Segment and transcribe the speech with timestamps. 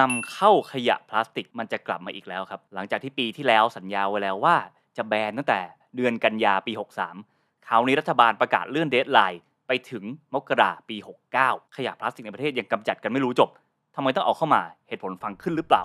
[0.00, 4.56] นำเข้าขยะพลาสติกมันจะกลับมาอีกแล้วครับ หลังจากที่ปีที่แล้วสัญญาไว้แล้วว่า
[4.96, 5.60] จะแบนตั้งแต่
[5.96, 6.72] เดือนกันยาปี
[7.18, 10.96] 63 คราวนี้รัฐบาลประกาศเลื่อน deadline ไปถึงมกราปี
[11.36, 13.48] 69 ขยะพลาสติกในประเทศยังกำจัดกันไม่รู้จบ
[13.96, 15.82] ทำไมต้องเอาเข้ามาเหตุผลฟังขึ้นหรือเปล่า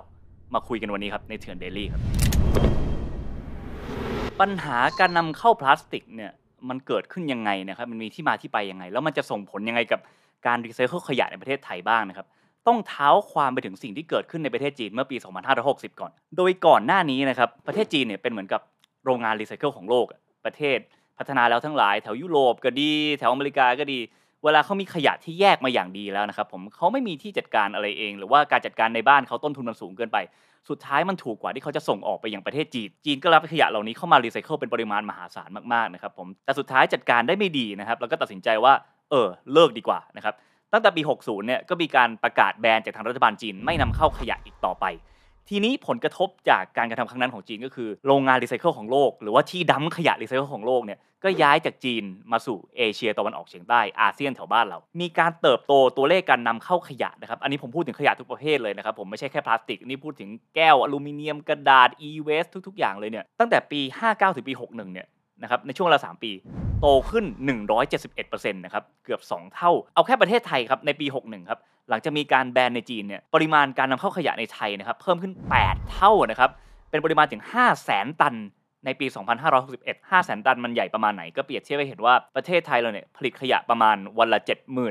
[0.54, 2.02] มาคุยกันวันนี้ครับในเถื่อน Daily ครับ
[4.40, 6.32] ปัญหาการนำเข้าพลาสติกเนี่ย
[6.70, 10.00] มันเกิดขึ้นยังไงนะครับ มันมีที่มาที่ไปยังไง แล้วมันจะส่งผลยังไงกับ
[10.46, 12.28] การรีไซเคิลขยะในประเทศไทยบ้างนะครับ
[12.68, 15.18] ต้องเท้าความไปถึงสิ่งที่เกิดขึ้นในประเทศจีนเมื่อปี
[15.58, 18.62] 2560 ก่อน โดยก่อนหน้านี้นะครับประเทศจีนเนี่ยเป็นเหมือนกับ
[19.06, 20.06] โรงงานรีไซเคิลของโลก
[20.46, 20.78] ประเทศ
[21.18, 24.00] พัฒนาแล้วทั้งหลาย แถวยุโรปก็ดี แถวอเมริกาก็ดี
[24.44, 30.18] เวลาเขามีขยะที่แยกมาอย่างดีแล้วนะครับผมเขาไม่มีที่จัดการอะไรเอง หรือว่าการจัดการในบ้านเขาต้นทุนมันสูงเกินไป
[30.70, 38.74] สุดท้ายมันถูกกว่าที่เขาจะส่งออกไปยังประเทศจีน จีนก็รับขยะเหล่านี้เข้ามารีไซเคิลเป็นปริมาณมหาศาลมากๆนะครับผมแต่สุดท้ายจัดการได้ไม่ดีนะครับแล้วก็ตัดสินใจว่า
[39.12, 40.34] เออเลิกดีกว่านะครับ
[40.74, 44.86] ตั้งแต่ปี 60 เนี่ยก็มีการประกาศแบนจากทางรัฐบาลจีนไม่นำเข้าขยะอีกต่อไป
[45.50, 64.94] ทีนี้ผลกระทบจากการกระทำครั้งนั้นของจีนก็คือโรงงานรีไซเคิลของโลก หรือว่าที่ dump ขยะรีไซเคิลของโลกเนี่ยก็ย้ายจากจีนมาสู่เอเชียตะวันออกเฉียงใต้อาเซียนแถวบ้านเรา มีการเติบโตตัวเลขการนำเข้าขยะนะครับ อันนี้ผมพูดถึงขยะทุกประเภทเลยนะครับ ผมไม่ใช่แค่พลาสติก นี่พูดถึงแก้วอลูมิเนียมกระดาษ e-waste ทุก ๆ อย่างเลยเนี่ยตั้งแต่ปี 59 ถึงปี 61
[64.94, 65.08] เนี่ย
[65.44, 66.32] นะครับในช่วงเวลา 3 ปี
[66.82, 67.26] โตขึ้น
[67.90, 71.60] 171%นะครับเกือบ 2 เท่า เอาแค่ประเทศไทยครับในปี 61 ครับ
[71.90, 76.50] หลังจากมีการแบนในจีนเนี่ยปริมาณการนำเข้าขยะในไทยนะครับเพิ่มขึ้น 8 เท่านะครับ
[76.90, 78.36] เป็นปริมาณถึง 5 0 0แสนตัน
[78.86, 79.06] ในปี
[79.60, 84.40] 2561 5แสนตันมันใหญ่ประมาณไหน ก็เปรียบเทียบให้เห็นว่าประเทศไทยเราเนี่ยผลิตขยะประมาณวันละ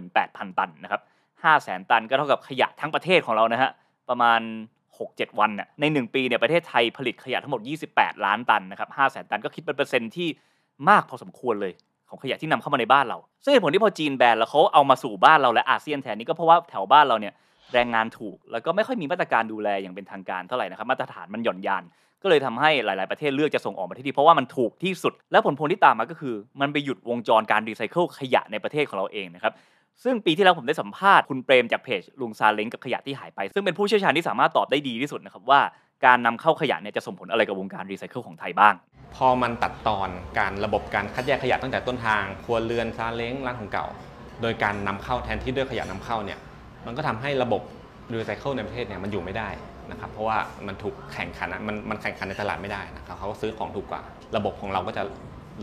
[0.04, 1.00] 78,000 ตันนะครับ
[1.32, 3.70] 5แสนตันก็เท่ากับขยะทั้งประเทศของเรานะฮะ
[4.08, 4.40] ประมาณ
[5.10, 7.60] 6-7 วันน่ะใน 1 ปีเนี่ยประเทศไทยผลิตขยะทั้งหมด
[7.90, 10.28] 28 ล้านตันนะครับ5แสนตันก็คิดเป็นเปอร์เซ็นต์ที่
[10.88, 11.72] มากพอสมควรเลย
[12.08, 17.34] ของขยะที่นำเข้ามาในบ้านเรา ซึ่งเหตุผลที่พอจีนแบนแล้วเขาเอามาสู่บ้านเราและอาเซียนแทนนี่ก็เพราะว่าแถวบ้านเราเนี่ย
[17.72, 21.84] แรงงานถูก แล้วก็ไม่ค่อยมีมาตรการดูแลอย่างเป็นทางการเท่าไหร่นะครับมาตรฐานมันหย่อนยาน
[22.22, 29.52] ก็เลยทำให้หลาย ๆ ประเทศเลือกจะส่งออกมาที่นี่เพราะว่ามันถูกที่สุด และผลพวงที่ตามมาก็คือ มันไปหยุดวงจรการรีไซเคิลขยะในประเทศของเราเองนะครับ
[30.04, 35.60] ซึ่งปีที่แล้วผมได้สัมภาษณ์คุณเปรมจากเพจลุงซาเล้งกับขยะที่หายไป ซึ่งเป็นผู้เชี่ยวชาญที่สามารถตอบได้ดีที่สุดนะครับว่า
[36.06, 38.74] การนำเข้าขยะเนี่ยจะส่งผลอะไรกับวงการรีไซเคิลของไทยบ้าง
[39.16, 40.08] พอมันตัดตอน
[40.38, 43.86] การระบบการคัดแยกขยะตั้งแต่ต้นทางครัวเรือนซาเล้งร้านของเก่า
[44.42, 46.38] โดยการนำเข้าแทนที่ด้วยขยะนำเข้าเนี่ย
[46.86, 47.62] มันก็ทำให้ระบบ
[48.12, 49.48] รีไซเคิลในประเทศเนี่ยมันอยู่ไม่ได้
[49.90, 54.02] นะครับเพราะว่ามันถูกแข่งขันมันมันแข่งขันในตลาดไม่ได้นะครับเขาก็ซื้อของถูกกว่า
[54.36, 55.02] ระบบของเราก็จะ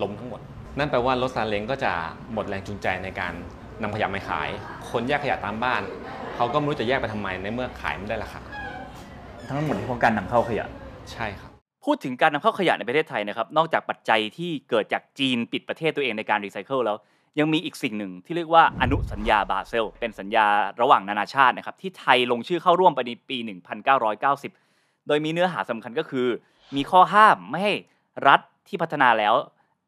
[0.01, 0.41] ล้มทั้งหมด
[0.77, 1.91] นั่นแปลว่ารถซาเล้งก็จะ
[2.33, 3.33] หมดแรงจูงใจในการ
[3.81, 4.49] นำขยะมาขาย
[4.91, 5.81] คนแยกขยะตามบ้าน
[6.35, 8.41] เขาก็ไม่รู้จะแยกไปทำไมในเมื่อขายไม่ได้ราคา
[9.47, 10.65] ทั้งหมดที่เพราะการนำเข้าขยะ
[11.11, 11.51] ใช่ครับ
[11.85, 16.97] พูดถึงการนำเข้าขยะในประเทศไทยนะครับ นอกจากปัจจัยที่เกิดจากจีนปิดประเทศตัวเองในการรีไซเคิลแล้ว
[17.39, 20.45] ยังมีอีกสิ่งหนึ่งที่เรียกว่าอนุสัญญาบาเซล เป็นสัญญา
[20.81, 23.37] ระหว่างนานาชาตินะครับที่ไทยลงชื่อเข้าร่วมไปในปี
[23.83, 26.27] 1990 โดยมีเนื้อหาสำคัญก็คือ
[26.75, 27.73] มีข้อห้ามไม่ให้
[28.27, 29.33] รัฐที่พัฒนาแล้ว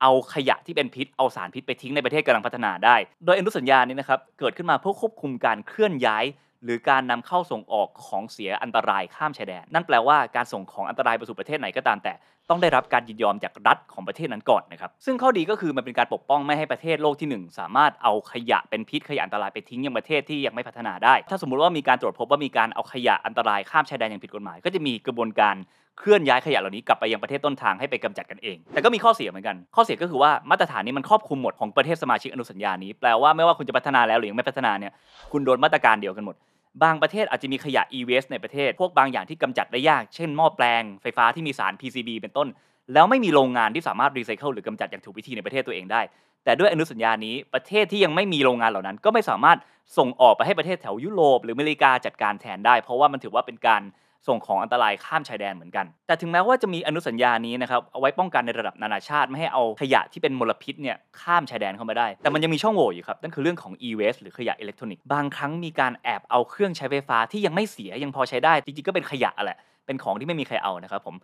[0.01, 6.25] เอาขยะที่เป็นพิษเอาสารพิษไปทิ้งในประเทศกำลังพัฒนาได้ โดยอนุสัญญานี้นะครับเกิดขึ้นมาเพื่อควบคุมการเคลื่อนย้าย
[6.63, 12.13] หรือการนำเข้าส่งออกของเสียอันตรายข้ามชายแดน นั่นแปลว่าการส่งของอันตรายไปสู่ประเทศไหนก็ตามแต่
[12.49, 25.55] ต้องได้รับการยินยอมจากรัฐของประเทศนั้นก่อนนะครับซึ่งข้อดีก็คือมันเป็นการปกป้องไม่ให้ประเทศโลกที่ 1 สามารถเอาขยะเป็นพิษขยะอันตรายไปทิ้งยังประเทศที่ยังไม่พัฒนาได้ ถ้าสมมุติว่ามีการตรวจพบว่ามีการเอาขยะอันตรายข้ามชายแดนอย่างผิดกฎหมาย ก็จะมีกระบวนการ
[25.99, 34.91] เคลื่อนย้ายขยะเหล่านี้กลับไปยังประเทศต้นทางให้ไปกำจัดกันเอง แต่ก็มีข้อเสียเหมือนกัน ข้อเสียก็คือว่ามาตรฐานนี้มันครอบคลุมหมดของประเทศสมาชิกอนุสัญญานี้ แปลว่าไม่ว่าคุณจะพัฒนาแล้วหรือยังไม่พัฒนาเนี่ย
[35.31, 36.35] คุณโดนมาตรการเดียวกันหมด
[36.83, 42.47] บางประเทศอาจจะมีขยะ e-waste ในประเทศ พวกบางอย่างที่กำจัดได้ยาก เช่นหม้อแปลงไฟฟ้าที่มีสาร PCB เป็นต้น
[42.93, 46.01] แล้วไม่มีโรงงานที่สามารถรีไซเคิลหรือกำจัดอย่างถูกวิธีในประเทศตัวเองได้
[46.43, 49.57] แต่ด้วยอนุสัญญานี้ประเทศที่ยังไม่มีโรงงานเหล่านั้น ก็ไม่สามารถ
[49.97, 53.81] ส่งออกไปให้ประเทศแถวยุโรปหรืออเมริกาจัดการแทนได้ เพราะว่ามันถือว่าเป็นการ
[54.27, 71.15] ส่งของอันตรายข้ามชายแดนเหมือนกัน แต่ถึงแม้ว่าจะมีอนุสัญญานี้นะครับเอาไว้ป้องกันในระดับนานาชาติไม่ให้เอาขยะที่เป็นมลพิษเนี่ยข้ามชายแดนเข้ามาได้ แต่มันยังมีช่องโหว่อยู่ครับนั่นคือเรื่องของ e-waste หรือขยะอิเล็กทรอนิกส์บางครั้งมีการแอบเอาเครื่องใช้ไฟฟ้าที่ยังไม่เสียยังพอใช้ได้จริงๆก็เป็นขยะแหละเป็นของที่ไม่มีใครเอานะครับผม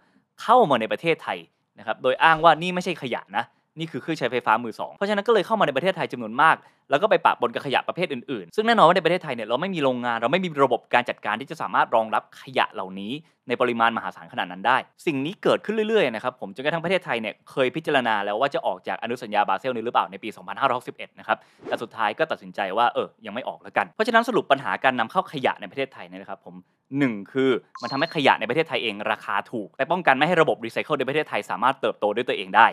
[0.42, 1.38] เข้ามาในประเทศไทย
[1.80, 3.44] นะครับโดยอ้างว่านี่ไม่ใช่ขยะนะ
[3.80, 6.56] นี่คือเครื่องใช้ไฟฟ้ามือสองเพราะฉะนั้นก็เลยเข้ามาในประเทศไทยจำนวนมาก
[6.90, 13.12] แล้วก็ไปปะปนกับขยะประเภทอื่นๆ ซึ่งแน่นอนว่าในประเทศไทยเนี่ยเราไม่มีโรงงานเราไม่มีระบบการจัดการที่จะสามารถรองรับขยะเหล่านี้
[13.48, 20.30] ในปริมาณมหาศาลขนาดนั้นได้ สิ่งนี้เกิดขึ้นเรื่อยๆนะครับผมจนกระทั่งประเทศไทยเนี่ยเคยพิจารณาแล้วว่าจะออกจากอนุสัญญาบาเซลนี้หรือเปล่าในปี
[20.74, 21.38] 2561 นะครับ
[21.68, 26.56] แต่สุดท้ายก็ตัดสินใจว่าเออยังไม่ออกแล้วกันเพราะฉะนั้นสรุปปัญหาการนำเข้าขยะในประเทศไทยเนี่ยนะครับผม
[27.00, 32.68] หนึ่งคือมันทำให้ขยะในประเทศไทยเองราคาถูกไปป้องกันไม่ให้ระบบรีไซเคิลในประเทศไทยสามารถเติบโตด้วยตัวเองได้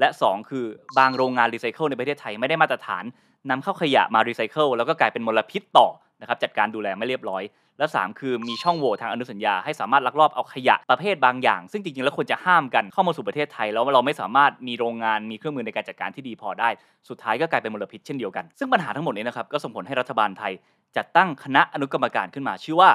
[0.00, 0.64] และ 2 คือ
[0.98, 3.04] บางโรงงานรีไซเคิลในประเทศไทยไม่ได้มาตรฐาน
[3.50, 5.88] นำเข้าขยะมารีไซเคิลแล้วก็กลายเป็นมลพิษต่อ
[6.20, 7.42] นะครับจัดการดูแลไม่เรียบร้อย
[7.78, 16.68] และ 3 คือมีช่องโหว่ทางอนุสัญญาให้สามารถลักลอบเอาขยะประเภทบางอย่าง ซึ่งจริงๆแล้วควรจะห้ามกันเข้ามาสู่ประเทศไทย แล้วเราไม่สามารถมีโรงงานมีเครื่องมือในการจัดการที่ดีพอได้
[17.08, 20.52] สุดท้ายก็กลายเป็นมลพิษเช่นเดียวกัน ซึ่งปัญหาทั้งหมดนี้นะครับก็ส่งผลให้รัฐบาลไทย
[20.96, 22.90] จัดตั้งคณะอนุกรรมการขึ้นมา ชื่อว่า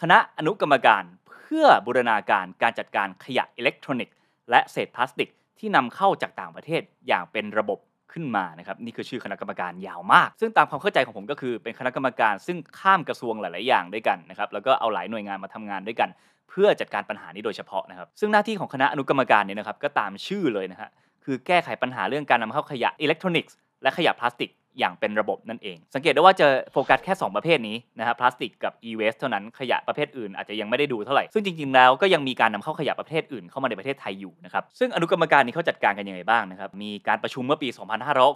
[0.00, 4.14] คณะอนุกรรมการ เพื่อบูรณาการการจัดการขยะอิเล็กทรอนิกส์
[4.50, 5.30] และเศษพลาสติก
[5.60, 7.78] ที่นำเข้าจากต่างประเทศอย่างเป็นระบบ
[8.12, 16.08] ขึ้นมานะครับนี่คือชื่อคณะกรรมการยาวมาก ซึ่งตามความเข้าใจของผมก็คือเป็นคณะกรรมการ ซึ่งข้ามกระทรวงหลาย ๆ อย่างด้วยกันนะครับแล้วก็เอาหลายหน่วยงานมาทำงานด้วยกัน
[16.50, 20.90] เพื่อจัดการปัญหานี้โดยเฉพาะนะครับ ซึ่งหน้าที่ของคณะอนุกรรมการเนี่ยนะครับก็ตามชื่อเลยนะฮะ
[21.24, 37.68] คือแก้ไขปัญหาเรื่องการนำเข้าขยะอิเล็กทรอนิกส์และขยะพลาสติก อย่างเป็นระบบนั่นเอง สังเกตได้ว่าจะโฟกัสแค่ 2 ประเภทนี้นะครับพลาสติกกับ e-waste เท่านั้นขยะประเภทอื่นอาจจะยังไม่ได้ดูเท่าไหร่ ซึ่งจริงๆแล้วก็ยังมีการนำเข้าขยะประเภทอื่นเข้ามาในประเทศไทยอยู่นะครับซึ่งอนุกรรมการนี้เขาจัดการกันยังไงบ้างนะครับมีการประชุมเมื่อปี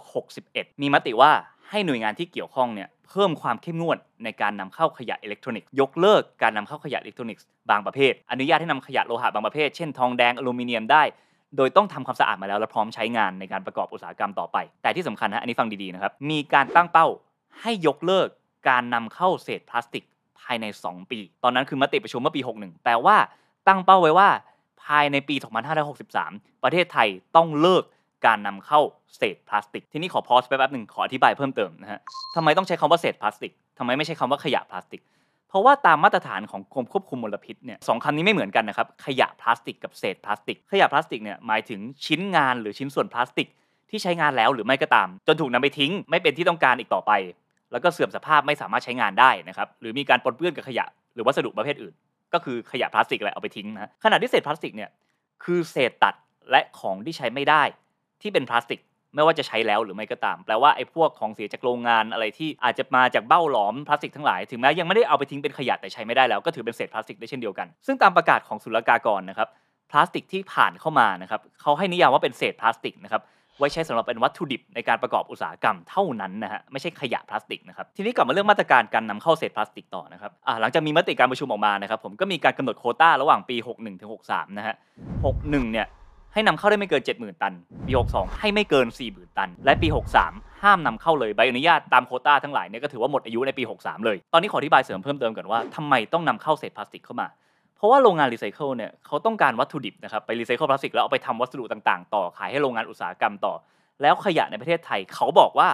[0.07, 1.31] 2561 มีมติว่า
[1.69, 11.03] ให้หน่วยงานที่เกี่ยวข้องเนี่ยเพิ่มความเข้มงวดในการนำเข้าขยะอิเล็กทรอนิกส์ยกเลิกการนำเข้าขยะอิเล็กทรอนิกส์บางประเภท อนุญาตให้นำขยะโลหะบางประเภท เช่นทองแดงอลูมิเนียมได้
[11.57, 17.07] โดยต้องทำความสะอาดมาแล้วและพร้อมใช้งานในการประกอบอุตสาหกรรมต่อไป แต่ที่สำคัญนะอันนี้ฟังดีๆนะครับมีการตั้งเป้า
[17.61, 18.27] ให้ยกเลิก
[18.69, 20.03] การนำเข้าเศษพลาสติก
[20.41, 23.17] ภายใน 2 ปี ตอนนั้นคือมติประชุมเมื่อปี 61 แปลว่า
[23.67, 24.29] ตั้งเป้าไว้ว่า
[24.83, 25.35] ภายในปี
[25.99, 27.83] 2563 ประเทศไทยต้องเลิก
[28.25, 28.81] การนำเข้า
[29.17, 31.99] เศษพลาสติก ทีนี้ขอพอสไปแป๊บหนึ่งขออธิบายเพิ่มเติมนะฮะ
[32.35, 35.01] ทำไมต้องใช้คำว่าเศษพลาสติกทำไมไม่ใช้คำว่าขยะพลาสติก
[35.55, 43.47] ราะว่าตามมาตรฐานของกรมควบคุมมลพิษเนี่ยสองคำนี้ไม่เหมือนกันนะครับ ขยะพลาสติกกับเศษพลาสติก ขยะพลาสติกเนี่ยหมายถึงชิ้นงานหรือชิ้นส่วนพลาสติก
[43.89, 47.11] ที่ใช้งานแล้วหรือไม่ก็ตาม จนถูกนำไปทิ้ง ไม่เป็นที่ต้องการอีกต่อไป
[47.71, 51.93] แล้วก็เสื่อมสภาพไม่สามารถใช้งานได้นะครับหรือมีการปนเปื้อนกับขยะ หรือวัสดุประเภทอื่น
[52.33, 54.89] ก็คือขยะพลาสติกแหละเอาไปทิ้งนะขณะที่เศษพลาสติกเนี่ย
[55.43, 56.15] คือเศษตัด
[56.51, 57.63] และของที่ใช้ไม่ได้
[58.21, 58.79] ที่เป็นพลาสติก
[59.15, 69.47] ไม่ว่าจะใช้แล้วหรือไม่ก็ตาม แปลว่าไอ้พวกของเสียจากโรงงานอะไรที่อาจจะมาจากเบ้าหลอมพลาสติกทั้งหลายถึงแม้ยังไม่ได้เอาไปทิ้งเป็นขยะแต่ใช้ไม่ได้แล้วก็ถือเป็นเศษพลาสติกได้เช่นเดียวกัน ซึ่งตามประกาศของศุลกากรนะครับ
[69.91, 73.23] พลาสติกที่ผ่านเข้ามานะครับเขาให้นิยามว่าเป็นเศษพลาสติกนะครับ
[73.59, 84.75] ไว้ใช้สำหรับเป็นวัตถุดิบในการประกอบอุตสาหกรรมเท่านั้นนะฮะไม่ใช่ขยะพลาสติกนะครับทีนี้กลับมาเรื่องมาตรการการนำเข้าเศษพลาสติกต่อนะครับอ่าหลังจากมีมติการประชุมออกมานะครับผมก็มีการกำหนดโคต้าระหว่างปี 61ถึง63 นะฮะ
[85.23, 85.87] 61 เนี่ย
[86.35, 87.53] ให้นำเข้าได้ไม่เกิน 70,000 ตัน
[87.87, 89.87] ปี 62 ให้ไม่เกิน 40,000 ตัน และปี
[90.25, 97.27] 63 ห้ามนำเข้าเลยใบอนุญาตตามโคต้าทั้งหลายเนี่ยก็ถือว่าหมดอายุในปี 63 เลย ตอนนี้ขออธิบายเสริมเพิ่มเติมก่อนว่าทำไมต้องนำเข้าเศษพลาสติกเข้ามา
[97.75, 103.53] เพราะว่าโรงงานรีไซเคิลเนี่ยเขาต้องการวัตถุดิบนะครับไปรีไซเคิลพลาสติกแล้วเอาไปทำวัสดุต่างๆ ต่อขายให้โรงงานอุตสาหกรรมต่อ
[104.01, 105.69] แล้วขยะในประเทศไทยเขาบอกว่า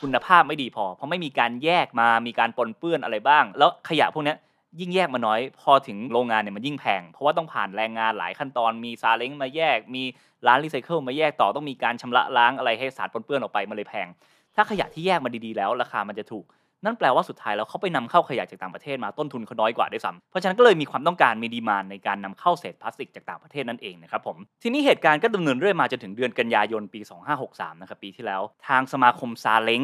[0.00, 4.34] คุณภาพไม่ดีพอ เพราะไม่มีการแยกมามีการปนเปื้อนอะไรบ้าง แล้วขยะพวกนี้
[4.80, 10.02] ยิ่งแยกมาน้อย พอถึงโรงงานเนี่ยมันยิ่งแพง เพราะว่าต้องผ่านแรงงานหลายขั้นตอนมีซาเล้งมาแยก มี
[10.46, 14.08] ร้านรีไซเคิลมาแยกต่อต้องมีการชำระล้างอะไรให้สารปนเปื้อนออกไปมันเลยแพง
[14.54, 16.44] ถ้าขยะที่แยกมาดีๆแล้วราคามันจะถูก
[16.84, 27.00] นั่นแปลว่าสุดท้ายแล้วเขาไปนำเข้าขยะจากต่างประเทศมาต้นทุนเขาน้อยกว่าด้วยซ้ำเพราะฉะนั้นก็เลยมีความต้องการมี demand ในการนำเข้าเศษพลาสติกจากต่างประเทศนั่นเองนะครับผมทีนี้เหตุการณ์ก็ดำเนินเรื่อยมาจนถึงเดือนกันยายนปี
[27.40, 29.82] 2563นะครับปีที่แล้ว ทางสมาคมซาเล้ง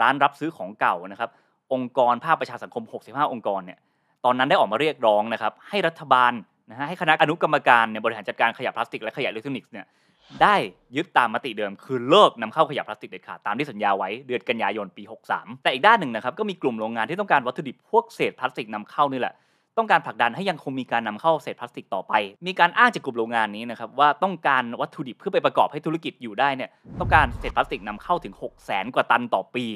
[0.00, 1.30] ร้านรับซื้อของเก่านะครับ
[1.72, 3.78] องค์กรภาคประชาสังคม 65 องค์กรเนี่ย
[4.26, 6.32] ตอนนั้นได้ออกมาเรียกร้องนะครับให้รัฐบาล
[6.70, 9.86] นะฮะให้คณะอนุกรรมการเนี่ยบริหารจัดการขยะพลาสติกและขยะอิเล็กทรอนิกส์เนี่ย
[10.42, 10.56] ได้
[10.96, 15.02] ยึดตามมติเดิม คือเลิกนำเข้าขยะพลาสติกเด็ดขาดตามที่สัญญาไว้เดือนกันยายนปี
[15.32, 19.34] 63 แต่อีกด้านหนึ่งนะครับก็มีกลุ่มโรงงานที่ต้องการวัตถุดิบพวกเศษพลาสติกนำเข้านี่แหละ
[19.78, 22.12] ต้องการผลักดันให้ยังคงมีการนำเข้าเศษพลาสติกต่อไป
[22.46, 29.66] มีการอ้างจากกลุ่มโรงงานนี้นะครับว่าต้องการวัตถุดิบเพื่อไปประกอบให้ธุรกิจอยู่ได้เนี่ยต้องการเศษพลาสติกนำเข้าถึง 6 0แสนกว่าตันต่อปี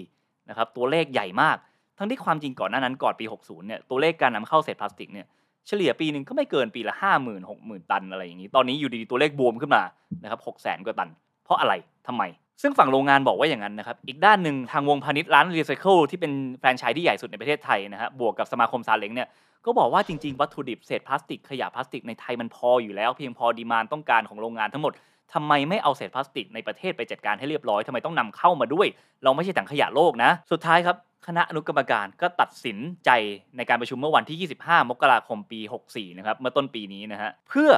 [0.49, 1.57] นะครับตัวเลขใหญ่มาก
[2.00, 5.26] ทั้งที่ความจริงก่อนหน้านั้นก่อนปี 60 เนี่ยตัวเลขการนำเข้าเศษพลาสติกเนี่ย
[5.69, 9.83] เฉลี่ยปีหนึ่งก็ไม่เกินปีละ 5 0 0 0 0 6 0 0 0ตันอะไรอย่างนี้ ตอนนี้อยู่ดีๆตัวเลขบวมขึ้นมา
[10.23, 11.11] นะครับ6 0แสนกว่าตัน
[11.45, 11.75] เพราะอะไร
[12.07, 12.23] ทำไม
[12.62, 19.28] ซึ่งฝั่งโรงงานบอกว่าอย่างนั้นนะครับ อีกด้านหนึ่งทางวงษ์พาณิชย์ร้านรีไซเคิลที่เป็นแฟรนไชส์ที่ใหญ่สุดในประเทศไทยนะฮะบวกกับสมาคมซาเล้งเนี่ย
[19.66, 24.92] ก็บอกว่าจริงๆ วัตถุดิบเศษพลาสติกขยะพลาสติกในไทยมันพออยู่แล้ว เพียงพอ demand ต้องการของโรงงานทั้งหมด
[25.34, 28.87] ทำไมไม่เอาเศษพลาสติกในประเทศไปจัดการให้เรียบร้อยทำไมต้องนำเข้ามาด้วย
[29.25, 30.96] เราไม่ใช่ถังขยะโลกนะ สุดท้ายครับ
[31.26, 33.10] คณะอนุกรรมการก็ตัดสินใจ
[33.56, 35.60] ในการประชุมเมื่อวันที่ 25 มกราคมปี
[35.90, 37.70] 64 นะครับ เมื่อต้นปีนี้นะฮะเพื่อ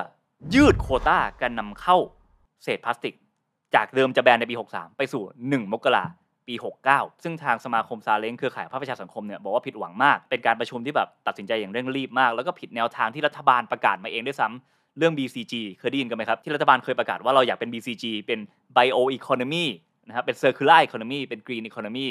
[0.54, 1.96] ยืดโควต้าการนำเข้า
[2.64, 3.14] เศษพลาสติก
[3.74, 6.04] จากเดิมจะแบนในปี 63 ไปสู่ 1 มกรา
[6.48, 6.54] ปี
[6.88, 18.40] 69 ซึ่งทางสมาคมซาเล้งเครือข่ายภาคประชาสังคมเนี่ยบอกว่าผิดหวังมาก เป็นการประชุมที่แบบตัดสินใจอย่างเร่งรีบมาก แล้วก็ผิดแนวทางที่รัฐบาลประกาศมาเองด้วยซ้ำ เรื่อง BCG เคยได้ยินกันไหมครับ ที่รัฐบาลเคยประกาศว่าเราอยากเป็น BCG เป็น
[18.76, 19.66] Bio Economy
[20.08, 22.08] นะครับเป็น Circular Economy เป็น Green Economy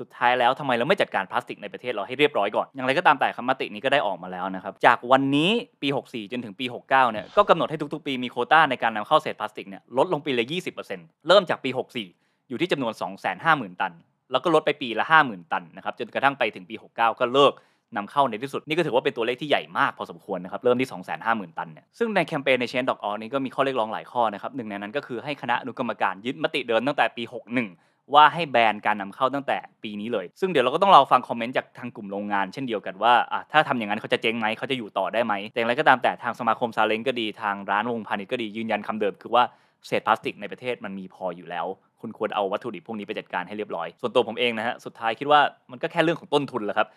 [0.00, 5.50] สุดท้ายแล้วทำไมเราไม่จัดการพลาสติกในประเทศเราให้เรียบร้อยก่อน อย่างไรก็ตามแต่คำมตินี้ก็ได้ออกมาแล้วนะครับ จากวันนี้
[5.82, 10.44] ปี 64 จนถึงปี 69 เนี่ยก็กำหนดให้ทุกๆ ปีมีโคต้าในการนำเข้าเศษพลาสติกเนี่ยลดลงปีละ
[10.86, 11.70] 20%เริ่มจากปี
[12.10, 12.92] 64 อยู่ที่จำนวน
[13.36, 13.92] 250,000 ตัน
[14.30, 17.52] แล้วก็ลดไปปีละ 50,000 ตันนะครับจนกระทั่งไปถึงปี 69 ก็เลิก
[17.96, 20.88] นำเข้าในที่สุด นี่ก็ถือว่าเป็นตัวเลขที่ใหญ่มากพอสมควรนะครับ เริ่มที่
[21.22, 27.22] 250,000 ตันเนี่ยซึ่งในแคมเปญใน Change Dog นี้ก็มีข้อเรียกร้องหลายข้อนะครับหนึ่งในนั้นก็คือให้คณะอนุกรรมการยึดมติเดิมตั้งแต่ปี
[27.68, 39.44] 61 ว่าให้แบนการนำเข้าตั้งแต่ปีนี้เลย ซึ่งเดี๋ยวเราก็ต้องรอฟังคอมเมนต์จากทางกลุ่มโรงงานเช่นเดียวกันว่าอะถ้าทำอย่างนั้นเขาจะเจ๊งไหมเขาจะอยู่ต่อได้ไหมแต่อย่างไรก็ตามแต่ทางสมาคมซาเล้งก็ดีทางร้านวงพาณิชย์ก็ดียืนยันคำเดิมคือว่า
[39.86, 41.66] เศษพลาสติกในประเทศมันมีพออยู่แล้ว
[42.00, 46.88] คุณควรเอาวัตถุดิบพวกนี้ไปจัดการให้เรียบร้อย ส่วนตัวผมเองนะฮะ สุดท้ายคิดว่ามันก็แค่เรื่องของต้นทุนแหละครับ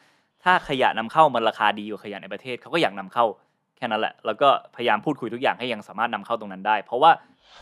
[0.44, 3.26] ถ้าขยะนำเข้ามันราคาดีกว่าขยะในประเทศเขาก็อยากนำเข้า
[3.78, 7.12] แค่นั้นแหละ แล้วก็พยายามพูดคุยทุกอย่างให้ยังสามารถนำเข้าตรงนั้นได้ เพราะว่า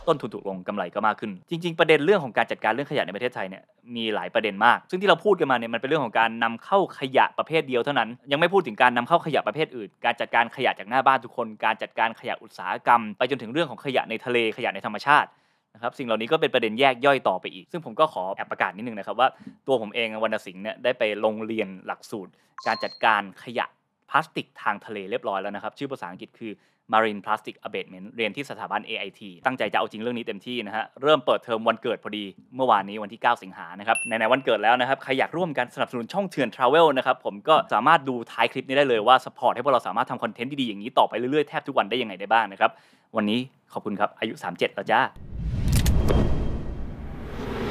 [0.08, 3.62] ต้นทุนถูกลงกำไรก็มากขึ้น จริง ๆ ประเด็นเรื่องของการจัดการเรื่องขยะในประเทศไทยเนี่ย
[3.96, 15.28] มีหลายประเด็นมาก ซึ่งที่เราพูดกันมาเนี่ยมันเป็นเรื่องของการนำเข้าขยะประเภทเดียวเท่านั้น ยังไม่พูดถึงการนำเข้าขยะประเภทอื่น การจัดการขยะจากหน้าบ้านทุกคน การจัดการขยะอุตสาหกรรม ไปจนถึงเรื่องของขยะในทะเลขยะในธรรมชาติ
[15.76, 19.28] นะครับสิ่งเหล่านี้ก็เป็นประเด็นแยกย่อยต่อไปอีก ซึ่งผมก็ขอแอบประกาศนิดนึงนะครับว่า
[19.66, 22.32] ตัวผมเองวรรณสิงห์เนี่ยได้ไปลงเรียนหลักสูตร
[22.66, 23.66] การจัดการขยะ
[24.10, 26.52] พลาสติกทางทะเลเรียบร้อยแล้วนะครับ ชื่อภาษาอังกฤษคือ
[26.92, 32.24] Marine Plastic Abatement เรียนที่สถาบัน AIT ตั้งใจจะเอาจริงเรื่องนี้เต็มที่นะฮะ เริ่มเปิดเทอมวันเกิดพอดี
[32.56, 42.70] เมื่อวานนี้วันที่ 9 สิงหานะครับ ในในวันเกิดแล้วนะครับ ใครอยากร่วมกันสนับสนุนช่องเถื่อน Travel นะครับ ผมก็สามารถดูท้ายคลิปนี้ได้เลยว่า support ให้พวกเราสามารถทำ content ดีๆอย่างนี้ต่อไปเรื่อยๆ แทบทุกวันได้ยังไงได้บ้างนะครับ
[43.16, 43.40] วันนี้
[43.72, 45.00] ขอบคุณครับ อายุ 37 แล้วจ้า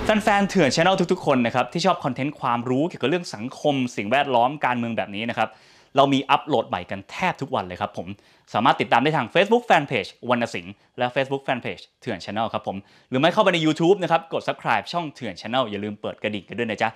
[0.05, 5.49] แฟนๆเถื่อนช anel ทุกๆ คนนะครับที่ชอบคอนเทนต์ความรู้เกี่ยวกับเรื่องสังคม สิ่งแวดล้อมการเมืองแบบนี้นะครับ
[5.95, 8.07] เรามีอัปโหลดใหม่กันแทบทุกวันเลยครับผม
[8.53, 12.77] สามารถติดตามได้ทาง Facebook Fanpage วรรณสิงห์และ Facebook Fanpage เถื่อนช anel ครับผม
[13.09, 16.89] หรือไม่เข้าไปใน YouTube นะครับกด subscribe ช่องเถื่อนช anel อย่าลืมเปิดกระดิ่งกันด้วยนะจ๊ะ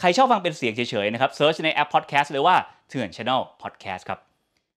[0.00, 2.56] ใครชอบฟังเป็นเสียงเฉยๆนะครับเซิร์ชในแอป Podcast เลยว่า
[2.88, 4.25] เถื่อนช anel Podcast ครับ